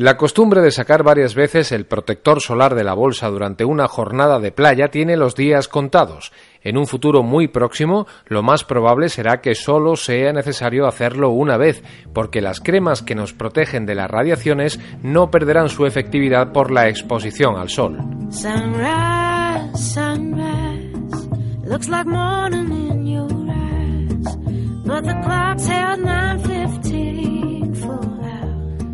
[0.00, 4.40] La costumbre de sacar varias veces el protector solar de la bolsa durante una jornada
[4.40, 6.32] de playa tiene los días contados.
[6.62, 11.58] En un futuro muy próximo, lo más probable será que solo sea necesario hacerlo una
[11.58, 11.82] vez,
[12.14, 16.88] porque las cremas que nos protegen de las radiaciones no perderán su efectividad por la
[16.88, 17.98] exposición al sol.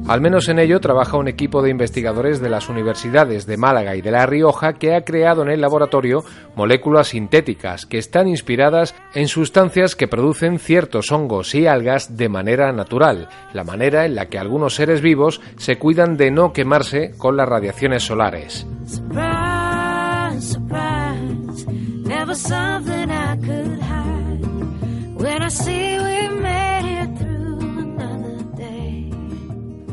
[0.09, 4.03] Al menos en ello trabaja un equipo de investigadores de las universidades de Málaga y
[4.03, 6.23] de La Rioja que ha creado en el laboratorio
[6.55, 12.71] moléculas sintéticas que están inspiradas en sustancias que producen ciertos hongos y algas de manera
[12.71, 17.37] natural, la manera en la que algunos seres vivos se cuidan de no quemarse con
[17.37, 18.65] las radiaciones solares.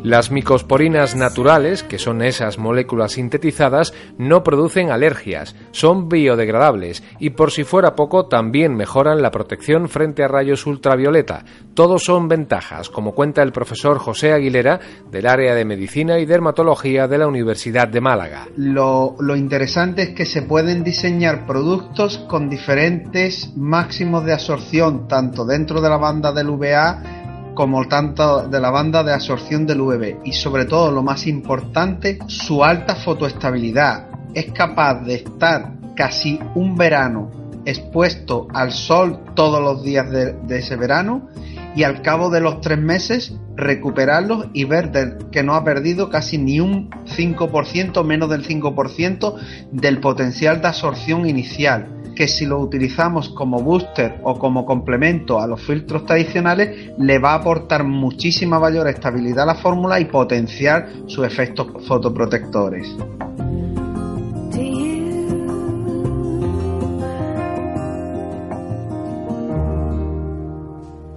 [0.03, 7.51] Las micosporinas naturales, que son esas moléculas sintetizadas, no producen alergias, son biodegradables y por
[7.51, 11.45] si fuera poco también mejoran la protección frente a rayos ultravioleta.
[11.73, 17.07] Todos son ventajas, como cuenta el profesor José Aguilera del área de medicina y dermatología
[17.07, 18.49] de la Universidad de Málaga.
[18.57, 25.45] Lo, lo interesante es que se pueden diseñar productos con diferentes máximos de absorción, tanto
[25.45, 27.22] dentro de la banda del VA
[27.53, 32.19] como tanto de la banda de absorción del UV y sobre todo lo más importante,
[32.27, 34.07] su alta fotoestabilidad.
[34.33, 37.31] Es capaz de estar casi un verano
[37.65, 41.29] expuesto al sol todos los días de, ese verano
[41.75, 44.91] y al cabo de los tres meses recuperarlos y ver
[45.31, 49.35] que no ha perdido casi ni un 5%, menos del 5%
[49.71, 55.47] del potencial de absorción inicial que si lo utilizamos como booster o como complemento a
[55.47, 60.89] los filtros tradicionales, le va a aportar muchísima mayor estabilidad a la fórmula y potenciar
[61.07, 62.95] sus efectos fotoprotectores.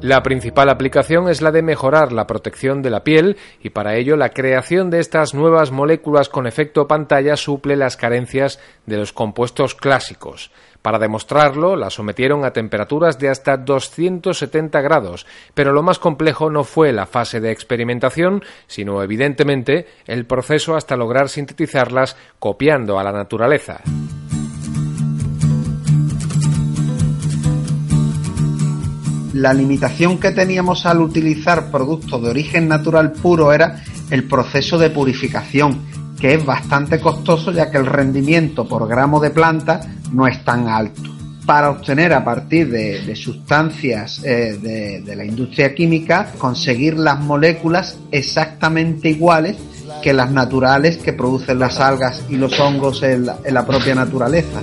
[0.02, 4.16] La principal aplicación es la de mejorar la protección de la piel y para ello
[4.16, 9.74] la creación de estas nuevas moléculas con efecto pantalla suple las carencias de los compuestos
[9.74, 10.50] clásicos.
[10.82, 16.62] Para demostrarlo, la sometieron a temperaturas de hasta 270 grados, pero lo más complejo no
[16.62, 23.12] fue la fase de experimentación, sino evidentemente el proceso hasta lograr sintetizarlas copiando a la
[23.12, 23.80] naturaleza.
[29.36, 34.90] La limitación que teníamos al utilizar productos de origen natural puro era el proceso de
[34.90, 35.80] purificación,
[36.18, 39.80] que es bastante costoso ya que el rendimiento por gramo de planta
[40.12, 41.02] no es tan alto.
[41.44, 44.58] Para obtener a partir de, sustancias eh,
[45.04, 49.56] de, la industria química, conseguir las moléculas exactamente iguales
[50.02, 54.60] que las naturales que producen las algas y los hongos en la propia naturaleza.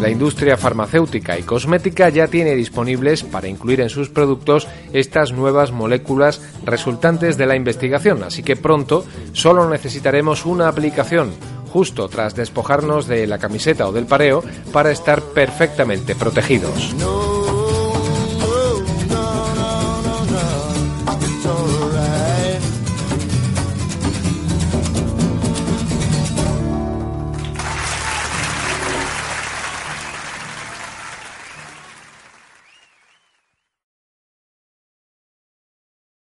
[0.00, 5.72] La industria farmacéutica y cosmética ya tiene disponibles para incluir en sus productos estas nuevas
[5.72, 11.32] moléculas resultantes de la investigación, así que pronto solo necesitaremos una aplicación
[11.72, 16.94] justo tras despojarnos de la camiseta o del pareo para estar perfectamente protegidos.